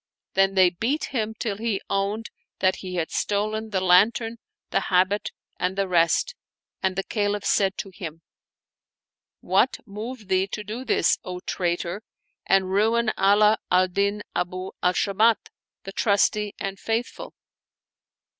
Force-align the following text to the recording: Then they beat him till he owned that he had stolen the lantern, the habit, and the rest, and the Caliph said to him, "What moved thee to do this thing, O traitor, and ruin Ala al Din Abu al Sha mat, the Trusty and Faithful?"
Then 0.33 0.55
they 0.55 0.71
beat 0.71 1.05
him 1.13 1.35
till 1.35 1.57
he 1.57 1.79
owned 1.87 2.31
that 2.57 2.77
he 2.77 2.95
had 2.95 3.11
stolen 3.11 3.69
the 3.69 3.81
lantern, 3.81 4.37
the 4.71 4.79
habit, 4.89 5.29
and 5.59 5.77
the 5.77 5.87
rest, 5.87 6.33
and 6.81 6.95
the 6.95 7.03
Caliph 7.03 7.45
said 7.45 7.77
to 7.77 7.91
him, 7.91 8.23
"What 9.41 9.77
moved 9.85 10.27
thee 10.27 10.47
to 10.53 10.63
do 10.63 10.83
this 10.83 11.17
thing, 11.17 11.21
O 11.33 11.39
traitor, 11.41 12.01
and 12.47 12.71
ruin 12.71 13.11
Ala 13.15 13.59
al 13.69 13.89
Din 13.89 14.23
Abu 14.35 14.71
al 14.81 14.93
Sha 14.93 15.13
mat, 15.13 15.49
the 15.83 15.91
Trusty 15.91 16.55
and 16.59 16.79
Faithful?" 16.79 17.35